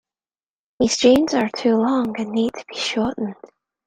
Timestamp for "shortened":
2.75-3.35